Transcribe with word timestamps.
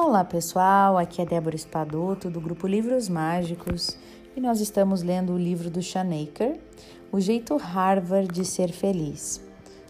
Olá 0.00 0.22
pessoal, 0.22 0.96
aqui 0.96 1.20
é 1.20 1.26
Débora 1.26 1.56
Espadoto 1.56 2.30
do 2.30 2.40
grupo 2.40 2.68
Livros 2.68 3.08
Mágicos 3.08 3.98
e 4.36 4.40
nós 4.40 4.60
estamos 4.60 5.02
lendo 5.02 5.32
o 5.32 5.36
livro 5.36 5.68
do 5.68 5.82
Shanaker, 5.82 6.56
O 7.10 7.18
Jeito 7.18 7.56
Harvard 7.56 8.32
de 8.32 8.44
Ser 8.44 8.70
Feliz. 8.70 9.44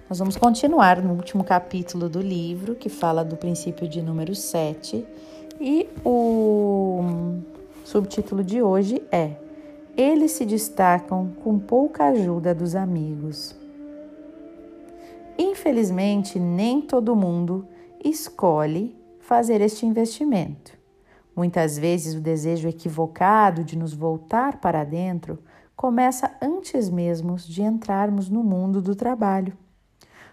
Nós 0.09 0.19
vamos 0.19 0.35
continuar 0.35 1.03
no 1.03 1.13
último 1.13 1.45
capítulo 1.45 2.09
do 2.09 2.23
livro, 2.23 2.75
que 2.75 2.89
fala 2.89 3.23
do 3.23 3.37
princípio 3.37 3.87
de 3.87 4.01
número 4.01 4.35
7, 4.35 5.07
e 5.61 5.87
o 6.03 7.03
subtítulo 7.85 8.43
de 8.43 8.63
hoje 8.63 9.03
é 9.13 9.33
Eles 9.95 10.33
se 10.33 10.47
destacam 10.47 11.33
com 11.45 11.59
pouca 11.59 12.07
ajuda 12.07 12.55
dos 12.55 12.75
amigos. 12.75 13.55
Infelizmente, 15.37 16.41
nem 16.41 16.81
todo 16.81 17.15
mundo 17.15 17.69
escolhe 18.03 18.98
fazer 19.29 19.61
este 19.61 19.85
investimento. 19.85 20.73
Muitas 21.37 21.77
vezes 21.77 22.15
o 22.15 22.21
desejo 22.21 22.67
equivocado 22.67 23.63
de 23.63 23.77
nos 23.77 23.93
voltar 23.93 24.57
para 24.57 24.85
dentro 24.85 25.39
começa 25.77 26.35
antes 26.41 26.89
mesmo 26.89 27.37
de 27.37 27.61
entrarmos 27.61 28.31
no 28.31 28.43
mundo 28.43 28.81
do 28.81 28.97
trabalho. 28.97 29.53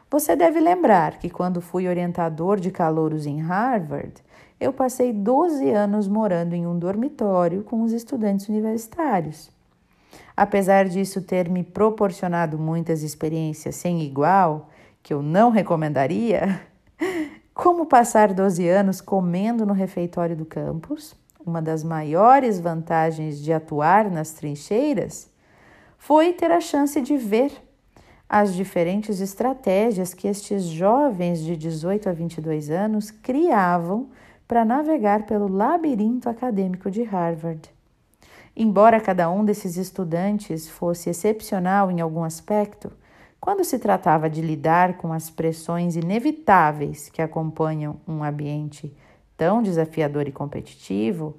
Você 0.09 0.33
deve 0.33 0.61
lembrar 0.61 1.19
que 1.19 1.29
quando 1.29 1.59
fui 1.59 1.89
orientador 1.89 2.57
de 2.57 2.71
calouros 2.71 3.25
em 3.25 3.41
Harvard, 3.41 4.13
eu 4.61 4.71
passei 4.71 5.11
12 5.11 5.69
anos 5.71 6.07
morando 6.07 6.53
em 6.53 6.65
um 6.65 6.79
dormitório 6.79 7.63
com 7.63 7.83
os 7.83 7.91
estudantes 7.91 8.47
universitários. 8.47 9.51
Apesar 10.37 10.87
disso 10.87 11.21
ter 11.21 11.49
me 11.49 11.63
proporcionado 11.63 12.57
muitas 12.57 13.03
experiências 13.03 13.75
sem 13.75 14.01
igual, 14.03 14.69
que 15.03 15.13
eu 15.13 15.21
não 15.21 15.49
recomendaria, 15.49 16.61
como 17.65 17.87
passar 17.87 18.31
12 18.31 18.69
anos 18.69 19.01
comendo 19.01 19.65
no 19.65 19.73
refeitório 19.73 20.35
do 20.35 20.45
campus, 20.45 21.15
uma 21.43 21.63
das 21.63 21.83
maiores 21.83 22.59
vantagens 22.59 23.41
de 23.41 23.51
atuar 23.51 24.11
nas 24.11 24.33
trincheiras, 24.33 25.31
foi 25.97 26.31
ter 26.31 26.51
a 26.51 26.61
chance 26.61 27.01
de 27.01 27.17
ver 27.17 27.51
as 28.29 28.53
diferentes 28.53 29.19
estratégias 29.19 30.13
que 30.13 30.27
estes 30.27 30.65
jovens 30.65 31.39
de 31.39 31.57
18 31.57 32.07
a 32.07 32.11
22 32.11 32.69
anos 32.69 33.09
criavam 33.09 34.09
para 34.47 34.63
navegar 34.63 35.25
pelo 35.25 35.47
labirinto 35.47 36.29
acadêmico 36.29 36.91
de 36.91 37.01
Harvard. 37.01 37.67
Embora 38.55 39.01
cada 39.01 39.27
um 39.27 39.43
desses 39.43 39.75
estudantes 39.75 40.69
fosse 40.69 41.09
excepcional 41.09 41.89
em 41.89 41.99
algum 41.99 42.23
aspecto, 42.23 42.91
quando 43.45 43.63
se 43.63 43.77
tratava 43.77 44.27
de 44.27 44.41
lidar 44.41 44.97
com 44.97 45.13
as 45.13 45.29
pressões 45.29 45.95
inevitáveis 45.95 47.09
que 47.09 47.21
acompanham 47.21 47.97
um 48.07 48.23
ambiente 48.23 48.91
tão 49.37 49.61
desafiador 49.61 50.27
e 50.27 50.31
competitivo, 50.31 51.37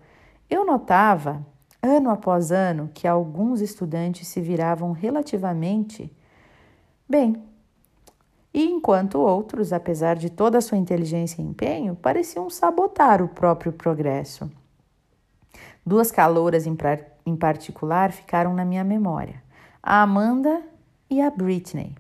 eu 0.48 0.64
notava, 0.64 1.44
ano 1.82 2.08
após 2.08 2.52
ano, 2.52 2.88
que 2.94 3.08
alguns 3.08 3.60
estudantes 3.60 4.28
se 4.28 4.40
viravam 4.40 4.92
relativamente 4.92 6.08
bem, 7.08 7.42
e 8.54 8.62
enquanto 8.70 9.18
outros, 9.18 9.72
apesar 9.72 10.14
de 10.14 10.30
toda 10.30 10.58
a 10.58 10.62
sua 10.62 10.78
inteligência 10.78 11.42
e 11.42 11.44
empenho, 11.44 11.96
pareciam 11.96 12.48
sabotar 12.48 13.20
o 13.20 13.26
próprio 13.26 13.72
progresso. 13.72 14.48
Duas 15.84 16.12
calouras 16.12 16.68
em, 16.68 16.78
em 17.26 17.34
particular 17.34 18.12
ficaram 18.12 18.54
na 18.54 18.64
minha 18.64 18.84
memória: 18.84 19.42
a 19.82 20.02
Amanda 20.02 20.62
e 21.08 21.20
a 21.20 21.30
Britney. 21.30 21.94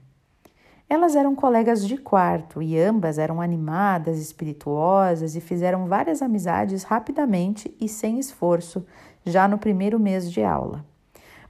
Elas 0.88 1.16
eram 1.16 1.34
colegas 1.34 1.86
de 1.86 1.96
quarto 1.96 2.62
e 2.62 2.78
ambas 2.78 3.18
eram 3.18 3.40
animadas, 3.40 4.18
espirituosas 4.18 5.34
e 5.34 5.40
fizeram 5.40 5.86
várias 5.86 6.22
amizades 6.22 6.84
rapidamente 6.84 7.74
e 7.80 7.88
sem 7.88 8.18
esforço, 8.18 8.86
já 9.24 9.48
no 9.48 9.58
primeiro 9.58 9.98
mês 9.98 10.30
de 10.30 10.44
aula. 10.44 10.84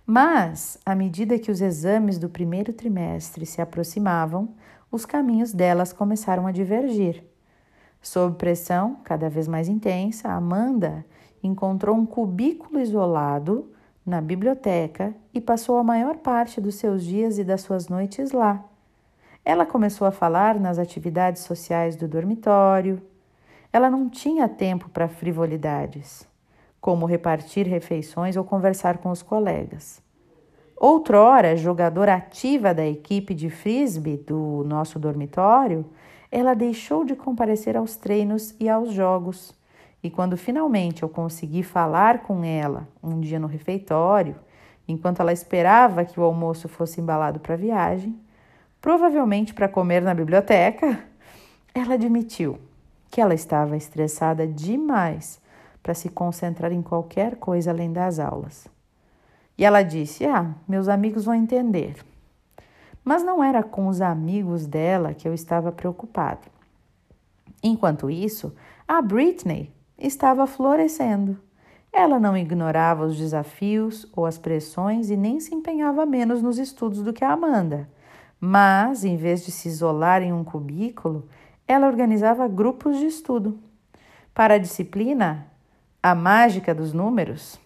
Mas, 0.06 0.78
à 0.86 0.94
medida 0.94 1.38
que 1.38 1.50
os 1.50 1.60
exames 1.60 2.18
do 2.18 2.28
primeiro 2.28 2.72
trimestre 2.72 3.44
se 3.44 3.60
aproximavam, 3.60 4.54
os 4.90 5.04
caminhos 5.04 5.52
delas 5.52 5.92
começaram 5.92 6.46
a 6.46 6.52
divergir. 6.52 7.22
Sob 8.00 8.36
pressão 8.36 8.98
cada 9.02 9.28
vez 9.28 9.48
mais 9.48 9.68
intensa, 9.68 10.28
Amanda 10.30 11.04
encontrou 11.42 11.96
um 11.96 12.06
cubículo 12.06 12.80
isolado 12.80 13.70
na 14.06 14.20
biblioteca 14.20 15.12
e 15.34 15.40
passou 15.40 15.78
a 15.78 15.82
maior 15.84 16.18
parte 16.18 16.60
dos 16.60 16.76
seus 16.76 17.02
dias 17.02 17.38
e 17.38 17.44
das 17.44 17.62
suas 17.62 17.88
noites 17.88 18.30
lá. 18.30 18.64
Ela 19.44 19.66
começou 19.66 20.06
a 20.06 20.12
falar 20.12 20.60
nas 20.60 20.78
atividades 20.78 21.42
sociais 21.42 21.96
do 21.96 22.06
dormitório. 22.06 23.02
Ela 23.72 23.90
não 23.90 24.08
tinha 24.08 24.48
tempo 24.48 24.88
para 24.88 25.08
frivolidades, 25.08 26.26
como 26.80 27.04
repartir 27.04 27.66
refeições 27.66 28.36
ou 28.36 28.44
conversar 28.44 28.98
com 28.98 29.10
os 29.10 29.22
colegas. 29.22 30.00
Outrora, 30.76 31.56
jogadora 31.56 32.14
ativa 32.14 32.72
da 32.72 32.86
equipe 32.86 33.34
de 33.34 33.50
frisbee 33.50 34.18
do 34.18 34.62
nosso 34.64 34.98
dormitório, 34.98 35.84
ela 36.30 36.54
deixou 36.54 37.04
de 37.04 37.16
comparecer 37.16 37.76
aos 37.76 37.96
treinos 37.96 38.54
e 38.60 38.68
aos 38.68 38.92
jogos 38.92 39.54
e 40.06 40.10
quando 40.10 40.36
finalmente 40.36 41.02
eu 41.02 41.08
consegui 41.08 41.64
falar 41.64 42.22
com 42.22 42.44
ela 42.44 42.86
um 43.02 43.18
dia 43.18 43.40
no 43.40 43.48
refeitório, 43.48 44.36
enquanto 44.86 45.18
ela 45.18 45.32
esperava 45.32 46.04
que 46.04 46.20
o 46.20 46.22
almoço 46.22 46.68
fosse 46.68 47.00
embalado 47.00 47.40
para 47.40 47.54
a 47.54 47.56
viagem, 47.56 48.16
provavelmente 48.80 49.52
para 49.52 49.68
comer 49.68 50.02
na 50.02 50.14
biblioteca, 50.14 51.00
ela 51.74 51.94
admitiu 51.94 52.56
que 53.10 53.20
ela 53.20 53.34
estava 53.34 53.76
estressada 53.76 54.46
demais 54.46 55.40
para 55.82 55.92
se 55.92 56.08
concentrar 56.08 56.70
em 56.70 56.82
qualquer 56.82 57.34
coisa 57.34 57.72
além 57.72 57.92
das 57.92 58.20
aulas. 58.20 58.68
E 59.58 59.64
ela 59.64 59.82
disse: 59.82 60.24
Ah, 60.24 60.54
meus 60.68 60.86
amigos 60.86 61.24
vão 61.24 61.34
entender. 61.34 61.96
Mas 63.04 63.24
não 63.24 63.42
era 63.42 63.60
com 63.60 63.88
os 63.88 64.00
amigos 64.00 64.66
dela 64.66 65.14
que 65.14 65.26
eu 65.26 65.34
estava 65.34 65.72
preocupado. 65.72 66.46
Enquanto 67.60 68.08
isso, 68.08 68.54
a 68.86 69.02
Britney 69.02 69.74
estava 69.98 70.46
florescendo. 70.46 71.38
Ela 71.92 72.20
não 72.20 72.36
ignorava 72.36 73.06
os 73.06 73.16
desafios 73.16 74.06
ou 74.14 74.26
as 74.26 74.36
pressões 74.36 75.08
e 75.08 75.16
nem 75.16 75.40
se 75.40 75.54
empenhava 75.54 76.04
menos 76.04 76.42
nos 76.42 76.58
estudos 76.58 77.02
do 77.02 77.12
que 77.12 77.24
a 77.24 77.32
Amanda. 77.32 77.88
Mas, 78.38 79.04
em 79.04 79.16
vez 79.16 79.44
de 79.44 79.50
se 79.50 79.68
isolar 79.68 80.22
em 80.22 80.32
um 80.32 80.44
cubículo, 80.44 81.26
ela 81.66 81.86
organizava 81.86 82.46
grupos 82.46 82.98
de 82.98 83.06
estudo. 83.06 83.58
Para 84.34 84.54
a 84.54 84.58
disciplina, 84.58 85.46
a 86.02 86.14
mágica 86.14 86.74
dos 86.74 86.92
números, 86.92 87.58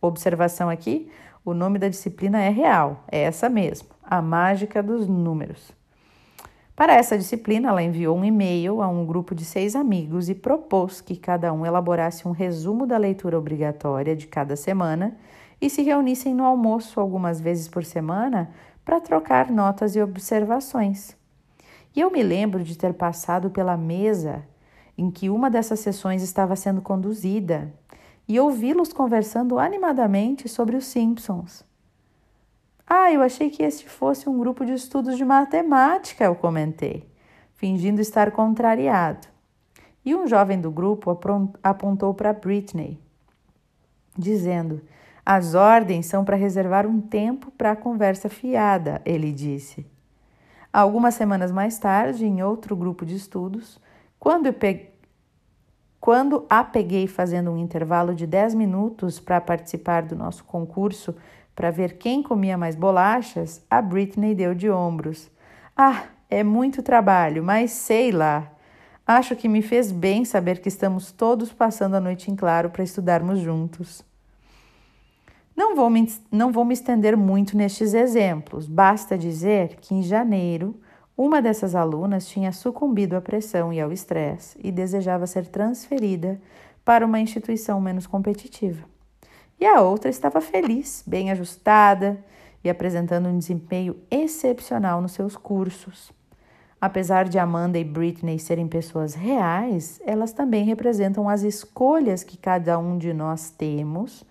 observação 0.00 0.70
aqui, 0.70 1.10
o 1.44 1.52
nome 1.52 1.78
da 1.78 1.88
disciplina 1.88 2.40
é 2.40 2.48
real, 2.48 3.04
é 3.10 3.22
essa 3.22 3.48
mesmo, 3.48 3.88
a 4.02 4.22
mágica 4.22 4.82
dos 4.82 5.08
números. 5.08 5.72
Para 6.76 6.94
essa 6.94 7.16
disciplina, 7.16 7.68
ela 7.68 7.82
enviou 7.82 8.16
um 8.16 8.24
e-mail 8.24 8.82
a 8.82 8.88
um 8.88 9.06
grupo 9.06 9.32
de 9.32 9.44
seis 9.44 9.76
amigos 9.76 10.28
e 10.28 10.34
propôs 10.34 11.00
que 11.00 11.16
cada 11.16 11.52
um 11.52 11.64
elaborasse 11.64 12.26
um 12.26 12.32
resumo 12.32 12.84
da 12.84 12.98
leitura 12.98 13.38
obrigatória 13.38 14.16
de 14.16 14.26
cada 14.26 14.56
semana 14.56 15.16
e 15.60 15.70
se 15.70 15.82
reunissem 15.82 16.34
no 16.34 16.44
almoço 16.44 16.98
algumas 16.98 17.40
vezes 17.40 17.68
por 17.68 17.84
semana 17.84 18.50
para 18.84 19.00
trocar 19.00 19.52
notas 19.52 19.94
e 19.94 20.02
observações. 20.02 21.16
E 21.94 22.00
eu 22.00 22.10
me 22.10 22.24
lembro 22.24 22.64
de 22.64 22.76
ter 22.76 22.92
passado 22.92 23.50
pela 23.50 23.76
mesa 23.76 24.44
em 24.98 25.12
que 25.12 25.30
uma 25.30 25.48
dessas 25.48 25.78
sessões 25.78 26.22
estava 26.22 26.56
sendo 26.56 26.82
conduzida 26.82 27.72
e 28.26 28.40
ouvi-los 28.40 28.92
conversando 28.92 29.60
animadamente 29.60 30.48
sobre 30.48 30.76
os 30.76 30.86
Simpsons. 30.86 31.64
Ah, 32.86 33.10
eu 33.10 33.22
achei 33.22 33.48
que 33.50 33.62
este 33.62 33.88
fosse 33.88 34.28
um 34.28 34.38
grupo 34.38 34.64
de 34.64 34.72
estudos 34.72 35.16
de 35.16 35.24
matemática, 35.24 36.24
eu 36.24 36.34
comentei, 36.34 37.08
fingindo 37.54 38.00
estar 38.00 38.30
contrariado. 38.30 39.26
E 40.04 40.14
um 40.14 40.26
jovem 40.26 40.60
do 40.60 40.70
grupo 40.70 41.18
apontou 41.62 42.12
para 42.12 42.32
Britney, 42.32 43.00
dizendo: 44.16 44.82
As 45.24 45.54
ordens 45.54 46.06
são 46.06 46.24
para 46.24 46.36
reservar 46.36 46.86
um 46.86 47.00
tempo 47.00 47.50
para 47.52 47.70
a 47.70 47.76
conversa 47.76 48.28
fiada, 48.28 49.00
ele 49.04 49.32
disse. 49.32 49.86
Algumas 50.70 51.14
semanas 51.14 51.50
mais 51.50 51.78
tarde, 51.78 52.26
em 52.26 52.42
outro 52.42 52.76
grupo 52.76 53.06
de 53.06 53.14
estudos, 53.14 53.80
quando, 54.18 54.52
pe... 54.52 54.90
quando 56.00 56.44
a 56.50 56.64
peguei 56.64 57.06
fazendo 57.06 57.50
um 57.50 57.56
intervalo 57.56 58.14
de 58.14 58.26
10 58.26 58.54
minutos 58.54 59.20
para 59.20 59.40
participar 59.40 60.02
do 60.02 60.16
nosso 60.16 60.44
concurso 60.44 61.14
para 61.54 61.70
ver 61.70 61.98
quem 61.98 62.22
comia 62.22 62.58
mais 62.58 62.74
bolachas, 62.74 63.64
a 63.70 63.80
Britney 63.80 64.34
deu 64.34 64.54
de 64.54 64.70
ombros. 64.70 65.30
Ah, 65.76 66.04
é 66.28 66.42
muito 66.42 66.82
trabalho, 66.82 67.42
mas 67.42 67.70
sei 67.70 68.10
lá. 68.10 68.50
Acho 69.06 69.36
que 69.36 69.48
me 69.48 69.62
fez 69.62 69.92
bem 69.92 70.24
saber 70.24 70.60
que 70.60 70.68
estamos 70.68 71.12
todos 71.12 71.52
passando 71.52 71.94
a 71.94 72.00
noite 72.00 72.30
em 72.30 72.36
claro 72.36 72.70
para 72.70 72.82
estudarmos 72.82 73.38
juntos. 73.38 74.04
Não 75.56 75.76
vou, 75.76 75.88
me, 75.88 76.10
não 76.32 76.50
vou 76.50 76.64
me 76.64 76.74
estender 76.74 77.16
muito 77.16 77.56
nestes 77.56 77.94
exemplos, 77.94 78.66
basta 78.66 79.16
dizer 79.16 79.76
que 79.76 79.94
em 79.94 80.02
janeiro 80.02 80.74
Uma 81.16 81.40
dessas 81.40 81.76
alunas 81.76 82.26
tinha 82.26 82.50
sucumbido 82.50 83.14
à 83.14 83.20
pressão 83.20 83.72
e 83.72 83.80
ao 83.80 83.92
estresse 83.92 84.58
e 84.62 84.72
desejava 84.72 85.28
ser 85.28 85.46
transferida 85.46 86.40
para 86.84 87.06
uma 87.06 87.20
instituição 87.20 87.80
menos 87.80 88.04
competitiva. 88.04 88.93
E 89.60 89.66
a 89.66 89.80
outra 89.80 90.10
estava 90.10 90.40
feliz, 90.40 91.02
bem 91.06 91.30
ajustada 91.30 92.22
e 92.62 92.70
apresentando 92.70 93.28
um 93.28 93.38
desempenho 93.38 93.96
excepcional 94.10 95.00
nos 95.00 95.12
seus 95.12 95.36
cursos. 95.36 96.12
Apesar 96.80 97.28
de 97.28 97.38
Amanda 97.38 97.78
e 97.78 97.84
Britney 97.84 98.38
serem 98.38 98.68
pessoas 98.68 99.14
reais, 99.14 100.00
elas 100.04 100.32
também 100.32 100.64
representam 100.64 101.28
as 101.28 101.42
escolhas 101.42 102.22
que 102.22 102.36
cada 102.36 102.78
um 102.78 102.98
de 102.98 103.12
nós 103.14 103.50
temos 103.50 104.24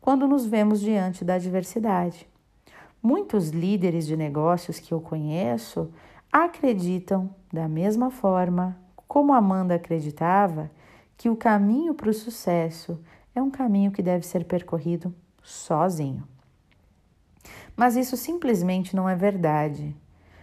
quando 0.00 0.26
nos 0.26 0.44
vemos 0.46 0.80
diante 0.80 1.24
da 1.24 1.34
adversidade. 1.34 2.26
Muitos 3.02 3.50
líderes 3.50 4.06
de 4.06 4.16
negócios 4.16 4.78
que 4.78 4.92
eu 4.92 5.00
conheço 5.00 5.90
acreditam, 6.32 7.30
da 7.52 7.68
mesma 7.68 8.10
forma 8.10 8.76
como 9.06 9.32
Amanda 9.32 9.74
acreditava, 9.74 10.70
que 11.16 11.28
o 11.28 11.36
caminho 11.36 11.94
para 11.94 12.10
o 12.10 12.14
sucesso 12.14 13.00
é 13.34 13.42
um 13.42 13.50
caminho 13.50 13.90
que 13.90 14.02
deve 14.02 14.26
ser 14.26 14.44
percorrido 14.44 15.14
sozinho. 15.42 16.22
Mas 17.76 17.96
isso 17.96 18.16
simplesmente 18.16 18.94
não 18.94 19.08
é 19.08 19.14
verdade. 19.14 19.96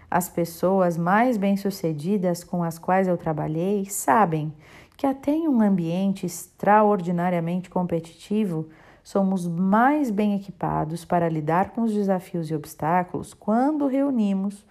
As 0.10 0.30
pessoas 0.30 0.98
mais 0.98 1.38
bem-sucedidas 1.38 2.44
com 2.44 2.64
as 2.64 2.80
quais 2.80 3.08
eu 3.08 3.18
trabalhei 3.18 3.86
sabem 3.86 4.54
que 4.98 5.06
até 5.06 5.32
em 5.32 5.48
um 5.48 5.62
ambiente 5.62 6.26
extraordinariamente 6.26 7.70
competitivo, 7.70 8.68
somos 9.04 9.48
mais 9.48 10.10
bem 10.10 10.36
equipados 10.36 11.06
para 11.06 11.30
lidar 11.30 11.70
com 11.70 11.84
os 11.84 11.94
desafios 11.94 12.50
e 12.50 12.56
obstáculos 12.56 13.34
quando 13.34 13.88
reunimos 13.88 14.66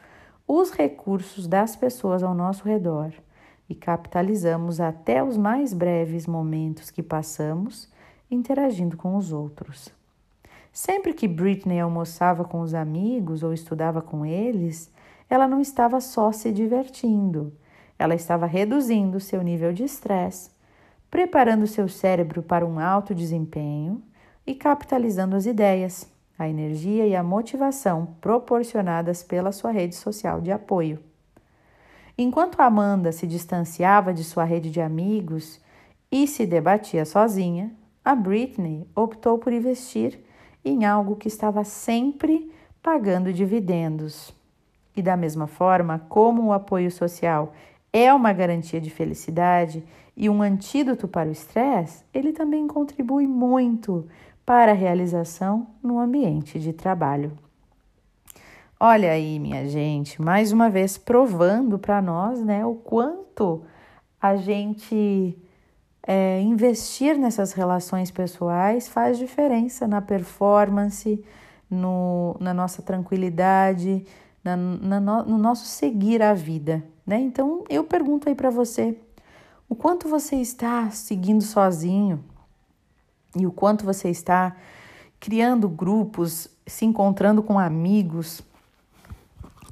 os 0.47 0.73
recursos 0.73 1.47
das 1.47 1.77
pessoas 1.77 2.23
ao 2.23 2.35
nosso 2.35 2.65
redor 2.65 3.13
e 3.69 3.75
capitalizamos 3.75 4.81
até 4.81 5.23
os 5.23 5.37
mais 5.37 5.73
breves 5.73 6.27
momentos 6.27 6.91
que 6.91 7.03
passamos 7.03 7.89
interagindo 8.31 8.96
com 8.96 9.17
os 9.17 9.32
outros. 9.32 9.88
Sempre 10.73 11.14
que 11.14 11.26
Britney 11.26 11.81
almoçava 11.81 12.44
com 12.44 12.61
os 12.61 12.75
amigos 12.75 13.43
ou 13.43 13.52
estudava 13.52 14.02
com 14.02 14.26
eles, 14.26 14.93
ela 15.28 15.49
não 15.49 15.61
estava 15.61 16.00
só 16.00 16.31
se 16.32 16.52
divertindo, 16.52 17.52
ela 17.99 18.14
estava 18.14 18.46
reduzindo 18.46 19.19
seu 19.19 19.43
nível 19.43 19.73
de 19.73 19.84
estresse, 19.84 20.50
preparando 21.11 21.67
seu 21.67 21.88
cérebro 21.88 22.43
para 22.43 22.67
um 22.67 22.78
alto 22.78 23.14
desempenho 23.14 24.02
e 24.46 24.55
capitalizando 24.55 25.34
as 25.34 25.46
ideias, 25.46 26.06
a 26.38 26.49
energia 26.49 27.06
e 27.06 27.17
a 27.17 27.22
motivação 27.22 28.14
proporcionadas 28.20 29.22
pela 29.22 29.52
sua 29.52 29.70
rede 29.70 29.94
social 29.94 30.40
de 30.40 30.52
apoio. 30.52 31.00
Enquanto 32.19 32.61
Amanda 32.61 33.12
se 33.12 33.26
distanciava 33.26 34.12
de 34.12 34.25
sua 34.25 34.44
rede 34.44 34.70
de 34.70 34.81
amigos 34.81 35.61
e 36.11 36.26
se 36.26 36.46
debatia 36.46 37.05
sozinha, 37.05 37.75
a 38.06 38.14
Britney 38.14 38.87
optou 38.94 39.37
por 39.37 39.53
investir 39.53 40.20
em 40.64 40.85
algo 40.85 41.17
que 41.17 41.26
estava 41.26 41.64
sempre 41.64 42.53
pagando 42.81 43.32
dividendos. 43.32 44.32
E 44.97 45.03
da 45.03 45.17
mesma 45.17 45.49
forma, 45.49 45.99
como 46.08 46.44
o 46.44 46.53
apoio 46.53 46.88
social 46.88 47.53
é 47.93 48.14
uma 48.14 48.32
garantia 48.32 48.81
de 48.81 48.91
felicidade 48.91 49.82
e 50.17 50.31
um 50.31 50.41
antídoto 50.41 51.08
para 51.08 51.29
o 51.29 51.32
estresse, 51.32 52.05
ele 52.14 52.32
também 52.32 52.69
contribui 52.69 53.26
muito 53.26 54.06
para 54.44 54.70
a 54.70 54.76
realização 54.76 55.67
no 55.82 55.99
ambiente 55.99 56.61
de 56.61 56.73
trabalho. 56.73 57.32
Olha 58.79 59.11
aí, 59.11 59.41
minha 59.41 59.69
gente, 59.69 60.23
mais 60.23 60.53
uma 60.53 60.70
vez 60.70 60.97
provando 60.97 61.76
para 61.76 62.00
nós 62.00 62.41
né, 62.41 62.64
o 62.64 62.76
quanto 62.76 63.64
a 64.23 64.37
gente 64.37 65.37
é, 66.06 66.41
investir 66.41 67.19
nessas 67.19 67.53
relações 67.53 68.11
pessoais 68.11 68.88
faz 68.88 69.19
diferença 69.19 69.88
na 69.88 70.00
performance, 70.00 71.25
no, 71.69 72.37
na 72.38 72.55
nossa 72.55 72.81
tranquilidade, 72.81 74.06
na, 74.44 74.56
na 74.56 75.00
no, 75.00 75.25
no 75.25 75.38
nosso 75.38 75.64
seguir 75.67 76.23
a 76.23 76.32
vida. 76.32 76.82
Né? 77.06 77.20
Então 77.20 77.64
eu 77.69 77.85
pergunto 77.85 78.29
aí 78.29 78.35
para 78.35 78.50
você: 78.50 78.97
o 79.69 79.75
quanto 79.75 80.08
você 80.08 80.37
está 80.37 80.91
seguindo 80.91 81.43
sozinho? 81.43 82.23
e 83.37 83.47
o 83.47 83.53
quanto 83.53 83.85
você 83.85 84.08
está 84.08 84.56
criando 85.20 85.69
grupos, 85.69 86.49
se 86.67 86.85
encontrando 86.85 87.43
com 87.43 87.58
amigos, 87.58 88.41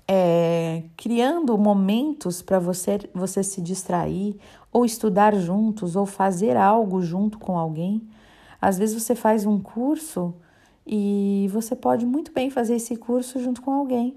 é, 0.07 0.83
criando 0.97 1.57
momentos 1.57 2.43
para 2.43 2.59
você, 2.59 2.99
você 3.15 3.43
se 3.43 3.63
distrair, 3.63 4.39
ou 4.75 4.85
estudar 4.85 5.35
juntos, 5.37 5.97
ou 5.97 6.05
fazer 6.05 6.57
algo 6.57 7.01
junto 7.01 7.39
com 7.39 7.57
alguém. 7.57 8.03
Às 8.61 8.77
vezes 8.77 9.01
você 9.01 9.15
faz 9.15 9.47
um 9.47 9.61
curso 9.61 10.35
e 10.85 11.49
você 11.53 11.77
pode 11.77 12.05
muito 12.05 12.33
bem 12.33 12.51
fazer 12.51 12.75
esse 12.75 12.97
curso 12.97 13.41
junto 13.41 13.63
com 13.63 13.71
alguém. 13.71 14.17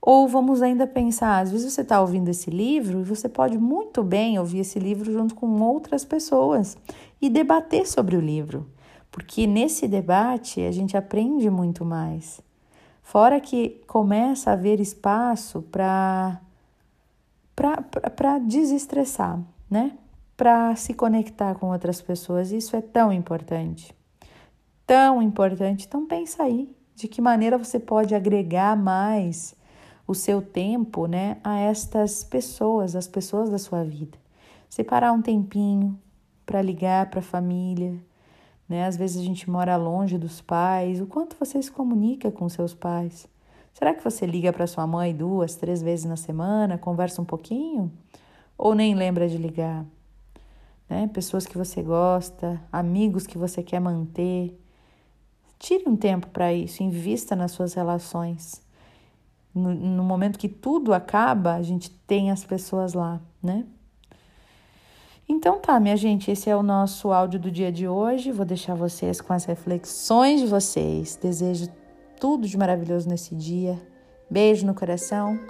Ou 0.00 0.28
vamos 0.28 0.62
ainda 0.62 0.86
pensar, 0.86 1.40
às 1.40 1.50
vezes 1.50 1.72
você 1.72 1.80
está 1.80 2.00
ouvindo 2.00 2.28
esse 2.28 2.50
livro 2.50 3.00
e 3.00 3.04
você 3.04 3.28
pode 3.28 3.58
muito 3.58 4.04
bem 4.04 4.38
ouvir 4.38 4.60
esse 4.60 4.78
livro 4.78 5.10
junto 5.12 5.34
com 5.34 5.60
outras 5.60 6.04
pessoas 6.04 6.76
e 7.20 7.28
debater 7.28 7.86
sobre 7.86 8.14
o 8.14 8.20
livro, 8.20 8.68
porque 9.10 9.46
nesse 9.46 9.88
debate 9.88 10.60
a 10.60 10.70
gente 10.70 10.96
aprende 10.96 11.50
muito 11.50 11.84
mais. 11.84 12.40
Fora 13.02 13.40
que 13.40 13.82
começa 13.86 14.50
a 14.50 14.52
haver 14.52 14.78
espaço 14.78 15.62
para 15.62 16.38
desestressar, 18.46 19.40
né? 19.74 19.98
Para 20.36 20.76
se 20.76 20.94
conectar 20.94 21.56
com 21.56 21.72
outras 21.72 22.00
pessoas. 22.00 22.52
Isso 22.52 22.76
é 22.76 22.80
tão 22.80 23.12
importante. 23.12 23.92
Tão 24.86 25.20
importante. 25.20 25.84
Então 25.84 26.06
pensa 26.06 26.44
aí 26.44 26.72
de 26.94 27.08
que 27.08 27.20
maneira 27.20 27.58
você 27.58 27.80
pode 27.80 28.14
agregar 28.14 28.76
mais 28.76 29.56
o 30.06 30.14
seu 30.14 30.40
tempo, 30.40 31.06
né, 31.06 31.38
a 31.42 31.58
estas 31.58 32.22
pessoas, 32.22 32.94
as 32.94 33.08
pessoas 33.08 33.50
da 33.50 33.58
sua 33.58 33.82
vida. 33.82 34.16
Separar 34.68 35.12
um 35.12 35.20
tempinho 35.20 35.98
para 36.46 36.62
ligar 36.62 37.10
para 37.10 37.18
a 37.18 37.22
família, 37.22 37.98
né? 38.68 38.86
Às 38.86 38.96
vezes 38.96 39.20
a 39.20 39.24
gente 39.24 39.50
mora 39.50 39.76
longe 39.76 40.16
dos 40.18 40.40
pais. 40.40 41.00
O 41.00 41.06
quanto 41.06 41.36
você 41.36 41.60
se 41.60 41.72
comunica 41.72 42.30
com 42.30 42.48
seus 42.48 42.74
pais? 42.74 43.26
Será 43.72 43.92
que 43.92 44.04
você 44.04 44.24
liga 44.24 44.52
para 44.52 44.68
sua 44.68 44.86
mãe 44.86 45.12
duas, 45.14 45.56
três 45.56 45.82
vezes 45.82 46.04
na 46.04 46.16
semana, 46.16 46.78
conversa 46.78 47.20
um 47.20 47.24
pouquinho? 47.24 47.90
Ou 48.56 48.74
nem 48.74 48.94
lembra 48.94 49.28
de 49.28 49.36
ligar? 49.36 49.84
Né? 50.88 51.08
Pessoas 51.12 51.46
que 51.46 51.58
você 51.58 51.82
gosta, 51.82 52.60
amigos 52.72 53.26
que 53.26 53.38
você 53.38 53.62
quer 53.62 53.80
manter. 53.80 54.58
Tire 55.58 55.84
um 55.86 55.96
tempo 55.96 56.28
para 56.28 56.52
isso, 56.52 56.82
invista 56.82 57.34
nas 57.34 57.52
suas 57.52 57.74
relações 57.74 58.64
no, 59.54 59.72
no 59.72 60.02
momento 60.02 60.38
que 60.38 60.48
tudo 60.48 60.92
acaba, 60.92 61.54
a 61.54 61.62
gente 61.62 61.88
tem 61.90 62.30
as 62.30 62.44
pessoas 62.44 62.92
lá, 62.92 63.20
né? 63.42 63.64
Então 65.26 65.58
tá, 65.58 65.80
minha 65.80 65.96
gente, 65.96 66.30
esse 66.30 66.50
é 66.50 66.56
o 66.56 66.62
nosso 66.62 67.10
áudio 67.10 67.40
do 67.40 67.50
dia 67.50 67.72
de 67.72 67.88
hoje. 67.88 68.30
Vou 68.30 68.44
deixar 68.44 68.74
vocês 68.74 69.22
com 69.22 69.32
as 69.32 69.46
reflexões 69.46 70.40
de 70.40 70.46
vocês. 70.46 71.16
Desejo 71.16 71.68
tudo 72.20 72.46
de 72.46 72.58
maravilhoso 72.58 73.08
nesse 73.08 73.34
dia. 73.34 73.80
Beijo 74.28 74.66
no 74.66 74.74
coração 74.74 75.40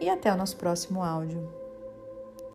e 0.00 0.08
até 0.08 0.32
o 0.32 0.36
nosso 0.36 0.56
próximo 0.56 1.00
áudio. 1.00 1.59